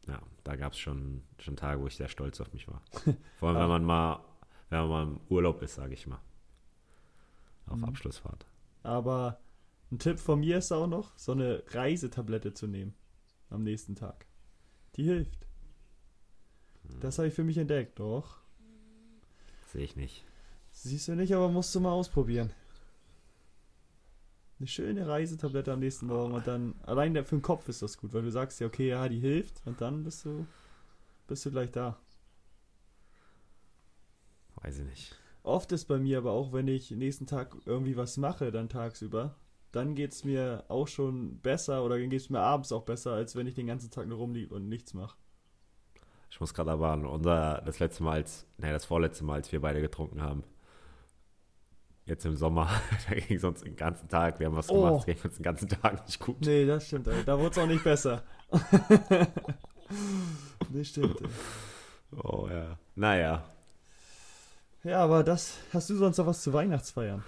ja, 0.10 0.22
da 0.44 0.56
gab 0.56 0.74
es 0.74 0.80
schon, 0.80 1.24
schon 1.40 1.56
Tage, 1.56 1.82
wo 1.82 1.88
ich 1.88 1.96
sehr 1.96 2.10
stolz 2.10 2.42
auf 2.42 2.52
mich 2.54 2.68
war. 2.68 2.82
Vor 3.40 3.50
allem, 3.50 3.60
wenn 3.60 3.70
man 3.70 3.84
mal, 3.84 4.26
wenn 4.70 4.80
man 4.80 4.90
mal 4.90 5.04
im 5.04 5.22
Urlaub 5.30 5.62
ist, 5.62 5.76
sage 5.76 5.94
ich 5.94 6.08
mal. 6.08 6.22
Auf 7.68 7.78
mhm. 7.78 7.86
Abschlussfahrt. 7.86 8.46
Aber 8.84 9.40
ein 9.92 10.00
Tipp 10.00 10.20
von 10.20 10.40
mir 10.40 10.58
ist 10.58 10.72
auch 10.72 10.88
noch, 10.88 11.18
so 11.18 11.32
eine 11.32 11.64
Reisetablette 11.68 12.54
zu 12.54 12.68
nehmen 12.68 12.94
am 13.50 13.64
nächsten 13.64 13.96
Tag. 13.96 14.26
Die 14.96 15.04
hilft. 15.04 15.48
Hm. 16.88 17.00
Das 17.00 17.18
habe 17.18 17.28
ich 17.28 17.34
für 17.34 17.44
mich 17.44 17.58
entdeckt, 17.58 18.00
doch. 18.00 18.38
Sehe 19.68 19.84
ich 19.84 19.96
nicht. 19.96 20.26
Siehst 20.72 21.08
du 21.08 21.16
nicht, 21.16 21.34
aber 21.34 21.50
musst 21.50 21.74
du 21.74 21.80
mal 21.80 21.92
ausprobieren. 21.92 22.52
Eine 24.60 24.68
schöne 24.68 25.08
Reisetablette 25.08 25.72
am 25.72 25.80
nächsten 25.80 26.08
Morgen 26.08 26.34
und 26.34 26.46
dann, 26.46 26.76
allein 26.84 27.16
für 27.24 27.38
den 27.38 27.42
Kopf 27.42 27.70
ist 27.70 27.82
das 27.82 27.98
gut, 27.98 28.14
weil 28.14 28.24
du 28.24 28.32
sagst 28.32 28.60
ja, 28.60 28.68
okay, 28.68 28.90
ja, 28.90 29.08
die 29.08 29.20
hilft 29.20 29.62
und 29.66 29.80
dann 29.80 30.04
bist 30.04 30.26
du, 30.26 30.46
bist 31.28 31.46
du 31.46 31.52
gleich 31.52 31.72
da. 31.72 31.98
Weiß 34.56 34.80
ich 34.80 34.86
nicht. 34.86 35.16
Oft 35.44 35.72
ist 35.72 35.86
bei 35.86 35.98
mir 35.98 36.18
aber 36.18 36.32
auch, 36.32 36.52
wenn 36.52 36.68
ich 36.68 36.92
nächsten 36.92 37.26
Tag 37.26 37.56
irgendwie 37.66 37.96
was 37.96 38.18
mache, 38.18 38.52
dann 38.52 38.68
tagsüber, 38.68 39.38
dann 39.72 39.96
geht 39.96 40.12
es 40.12 40.26
mir 40.26 40.66
auch 40.68 40.90
schon 40.90 41.40
besser 41.40 41.86
oder 41.86 41.98
dann 41.98 42.10
geht 42.10 42.20
es 42.20 42.30
mir 42.30 42.42
abends 42.42 42.74
auch 42.74 42.84
besser, 42.84 43.14
als 43.14 43.38
wenn 43.38 43.48
ich 43.48 43.56
den 43.56 43.68
ganzen 43.68 43.92
Tag 43.92 44.08
nur 44.08 44.18
rumliege 44.18 44.54
und 44.54 44.68
nichts 44.68 44.94
mache. 44.94 45.16
Ich 46.30 46.40
muss 46.40 46.54
gerade 46.54 46.72
aber 46.72 46.90
an 46.90 47.06
unser, 47.06 47.62
das 47.66 47.80
letzte 47.80 48.04
Mal, 48.04 48.14
als, 48.14 48.46
nee, 48.58 48.72
das 48.72 48.86
vorletzte 48.86 49.24
Mal, 49.24 49.36
als 49.36 49.52
wir 49.54 49.62
beide 49.62 49.80
getrunken 49.80 50.22
haben. 50.22 50.44
Jetzt 52.10 52.26
im 52.26 52.36
Sommer, 52.36 52.68
da 53.08 53.14
ging 53.16 53.38
es 53.38 53.44
uns 53.44 53.62
den 53.62 53.76
ganzen 53.76 54.10
Tag, 54.10 54.40
wir 54.40 54.48
haben 54.48 54.56
was 54.56 54.72
oh. 54.72 54.84
gemacht, 54.84 55.06
ging 55.06 55.18
uns 55.24 55.36
den 55.36 55.44
ganzen 55.44 55.70
Tag 55.70 56.04
nicht 56.08 56.20
gut. 56.20 56.42
Nee, 56.42 56.66
das 56.66 56.88
stimmt, 56.88 57.08
ey. 57.08 57.24
da 57.24 57.38
wurde 57.38 57.52
es 57.52 57.58
auch 57.60 57.68
nicht 57.68 57.84
besser. 57.84 58.24
das 60.70 60.88
stimmt. 60.88 61.22
Ey. 61.22 61.28
Oh 62.24 62.48
ja, 62.50 62.80
naja. 62.96 63.44
Ja, 64.84 65.04
aber 65.04 65.24
das, 65.24 65.60
hast 65.72 65.92
du 65.92 65.98
sonst 65.98 66.18
noch 66.18 66.26
was 66.26 66.42
zu 66.42 66.52
Weihnachtsfeiern? 66.52 67.24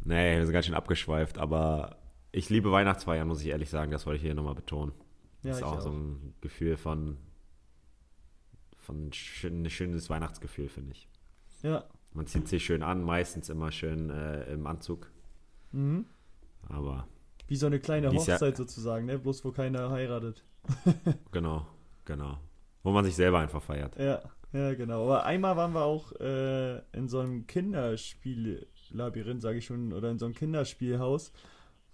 Nee, 0.00 0.38
wir 0.38 0.46
sind 0.46 0.54
ganz 0.54 0.64
schön 0.64 0.74
abgeschweift, 0.74 1.36
aber 1.36 1.98
ich 2.32 2.48
liebe 2.48 2.72
Weihnachtsfeiern, 2.72 3.28
muss 3.28 3.42
ich 3.42 3.48
ehrlich 3.48 3.68
sagen. 3.68 3.90
Das 3.90 4.06
wollte 4.06 4.16
ich 4.16 4.22
hier 4.22 4.34
nochmal 4.34 4.54
betonen. 4.54 4.92
Ja, 5.42 5.50
das 5.50 5.58
ist 5.58 5.64
auch, 5.64 5.76
auch, 5.76 5.80
so 5.82 5.90
ein 5.90 6.34
Gefühl 6.40 6.78
von, 6.78 7.18
von 8.78 9.12
schön, 9.12 9.64
ein 9.64 9.70
schönes 9.70 10.08
Weihnachtsgefühl, 10.08 10.70
finde 10.70 10.92
ich. 10.92 11.08
Ja. 11.62 11.84
Man 12.12 12.26
zieht 12.26 12.48
sich 12.48 12.64
schön 12.64 12.82
an, 12.82 13.02
meistens 13.02 13.48
immer 13.48 13.70
schön 13.70 14.10
äh, 14.10 14.52
im 14.52 14.66
Anzug. 14.66 15.10
Mhm. 15.72 16.06
Aber. 16.68 17.06
Wie 17.46 17.56
so 17.56 17.66
eine 17.66 17.80
kleine 17.80 18.10
Hochzeit 18.10 18.40
Jahr, 18.40 18.56
sozusagen, 18.56 19.06
ne? 19.06 19.18
Bloß 19.18 19.44
wo 19.44 19.52
keiner 19.52 19.90
heiratet. 19.90 20.44
genau, 21.32 21.66
genau. 22.04 22.38
Wo 22.82 22.90
man 22.90 23.04
sich 23.04 23.16
selber 23.16 23.38
einfach 23.38 23.62
feiert. 23.62 23.96
Ja, 23.98 24.20
ja, 24.52 24.74
genau. 24.74 25.04
Aber 25.04 25.24
einmal 25.24 25.56
waren 25.56 25.72
wir 25.72 25.84
auch 25.84 26.12
äh, 26.20 26.78
in 26.92 27.08
so 27.08 27.20
einem 27.20 27.46
Kinderspiel 27.46 28.66
Labyrinth, 28.90 29.42
sage 29.42 29.58
ich 29.58 29.66
schon, 29.66 29.92
oder 29.92 30.10
in 30.10 30.18
so 30.18 30.24
einem 30.24 30.34
Kinderspielhaus, 30.34 31.32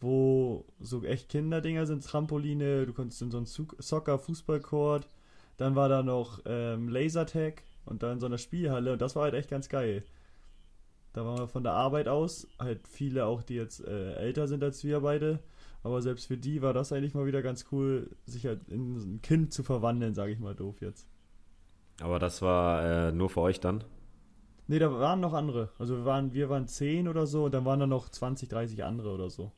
wo 0.00 0.64
so 0.80 1.02
echt 1.04 1.28
Kinderdinger 1.28 1.87
sind, 1.87 2.04
Trampoline, 2.04 2.87
du 2.87 2.92
konntest 2.92 3.23
in 3.23 3.30
so 3.30 3.38
einen 3.38 3.47
Soccer, 3.47 4.18
Fußballcourt, 4.18 5.09
dann 5.56 5.75
war 5.75 5.88
da 5.88 6.02
noch 6.02 6.40
ähm, 6.47 6.88
Lasertag 6.88 7.62
und 7.85 8.03
dann 8.03 8.12
in 8.12 8.21
so 8.21 8.26
einer 8.26 8.38
Spielhalle 8.38 8.93
und 8.93 9.03
das 9.03 9.17
war 9.17 9.25
halt 9.25 9.35
echt 9.35 9.50
ganz 9.50 9.69
geil. 9.69 10.05
Da 11.12 11.25
waren 11.25 11.38
wir 11.38 11.49
von 11.49 11.62
der 11.62 11.73
Arbeit 11.73 12.09
aus, 12.09 12.49
halt 12.59 12.88
viele 12.88 13.26
auch, 13.26 13.43
die 13.43 13.55
jetzt 13.55 13.85
äh, 13.85 14.14
älter 14.14 14.49
sind 14.49 14.64
als 14.64 14.83
wir 14.83 15.00
beide, 15.00 15.41
aber 15.83 16.03
selbst 16.03 16.26
für 16.26 16.37
die 16.37 16.61
war 16.62 16.73
das 16.73 16.93
eigentlich 16.93 17.14
mal 17.14 17.26
wieder 17.26 17.43
ganz 17.43 17.67
cool, 17.71 18.11
sich 18.26 18.47
halt 18.47 18.69
in 18.69 18.97
ein 18.97 19.23
Kind 19.23 19.53
zu 19.53 19.62
verwandeln, 19.62 20.14
sage 20.14 20.33
ich 20.33 20.41
mal 20.41 20.55
doof 20.55 20.81
jetzt. 20.81 21.07
Aber 22.00 22.19
das 22.19 22.43
war 22.43 23.09
äh, 23.09 23.12
nur 23.12 23.31
für 23.31 23.43
euch 23.43 23.61
dann? 23.61 23.85
Nee, 24.67 24.79
da 24.79 24.91
waren 24.91 25.21
noch 25.21 25.35
andere. 25.35 25.71
Also 25.79 25.97
wir 25.97 26.05
waren, 26.05 26.33
wir 26.33 26.49
waren 26.49 26.67
zehn 26.67 27.07
oder 27.07 27.26
so 27.26 27.45
und 27.45 27.55
dann 27.55 27.64
waren 27.64 27.81
da 27.81 27.87
noch 27.87 28.09
20, 28.09 28.49
30 28.49 28.83
andere 28.83 29.12
oder 29.12 29.31
so. 29.31 29.53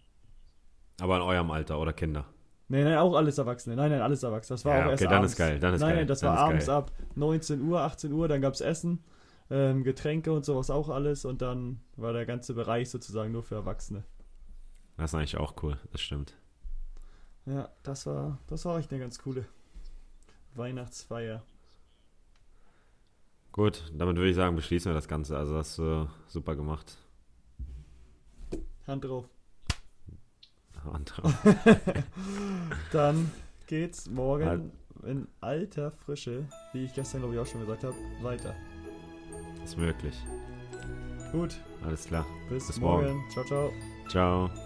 Aber 1.01 1.17
in 1.17 1.23
eurem 1.23 1.51
Alter 1.51 1.79
oder 1.79 1.93
Kinder? 1.93 2.27
Nee, 2.69 2.83
nein, 2.83 2.99
auch 2.99 3.15
alles 3.15 3.39
Erwachsene. 3.39 3.77
Nein, 3.77 3.91
nein, 3.93 4.01
alles 4.01 4.23
Erwachsene. 4.23 4.57
Das 4.57 4.65
war 4.65 4.79
ja, 4.79 4.87
auch 4.87 4.91
erst 4.91 5.03
okay, 5.03 5.11
dann 5.11 5.19
abends. 5.19 5.33
ist 5.33 5.39
geil. 5.39 5.59
Dann 5.61 5.75
ist 5.75 5.81
nein, 5.81 5.89
geil. 5.91 5.97
nein, 5.99 6.07
das 6.09 6.21
dann 6.21 6.31
war 6.31 6.39
abends 6.39 6.67
geil. 6.67 6.75
ab 6.75 6.93
19 7.15 7.63
Uhr, 7.63 7.81
18 7.81 8.13
Uhr, 8.13 8.29
dann 8.29 8.41
gab 8.41 8.55
es 8.55 8.61
Essen, 8.61 9.05
ähm, 9.51 9.85
Getränke 9.85 10.33
und 10.33 10.45
sowas 10.45 10.71
auch 10.71 10.89
alles 10.89 11.25
und 11.25 11.43
dann 11.43 11.81
war 11.97 12.13
der 12.13 12.27
ganze 12.27 12.55
Bereich 12.55 12.91
sozusagen 12.91 13.31
nur 13.31 13.45
für 13.45 13.55
Erwachsene. 13.55 14.03
Das 14.97 15.11
ist 15.11 15.15
eigentlich 15.15 15.37
auch 15.37 15.55
cool, 15.63 15.79
das 15.93 16.01
stimmt. 16.01 16.35
Ja, 17.45 17.69
das 17.85 18.07
war, 18.07 18.39
das 18.49 18.65
war 18.65 18.79
echt 18.79 18.91
eine 18.91 19.01
ganz 19.01 19.21
coole 19.21 19.47
Weihnachtsfeier. 20.55 21.43
Gut, 23.53 23.91
damit 23.95 24.17
würde 24.17 24.31
ich 24.31 24.37
sagen, 24.37 24.57
beschließen 24.57 24.91
wir 24.91 24.95
das 24.95 25.09
Ganze. 25.09 25.37
Also 25.37 25.57
hast 25.57 25.79
du 25.79 26.09
super 26.27 26.57
gemacht. 26.57 26.99
Hand 28.87 29.05
drauf. 29.05 29.29
Drauf. 31.05 31.35
Dann 32.93 33.31
geht's 33.67 34.09
morgen 34.09 34.73
in 35.05 35.29
alter 35.41 35.91
Frische, 35.91 36.45
wie 36.73 36.85
ich 36.85 36.95
gestern 36.95 37.21
glaube 37.21 37.35
ich 37.35 37.41
auch 37.41 37.47
schon 37.47 37.61
gesagt 37.61 37.85
habe, 37.85 37.95
weiter. 38.23 38.55
Ist 39.65 39.77
möglich. 39.77 40.15
Gut. 41.33 41.57
Alles 41.85 42.05
klar. 42.07 42.25
Bis, 42.49 42.67
Bis 42.67 42.81
morgen. 42.81 43.07
morgen. 43.07 43.31
Ciao, 43.31 43.45
ciao. 43.45 43.73
Ciao. 44.09 44.66